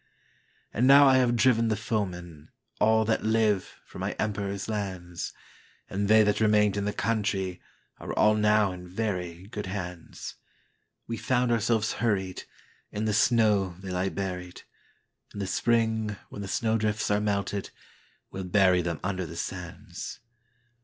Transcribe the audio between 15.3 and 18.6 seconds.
the spring, when the snow drifts are melted, We 'll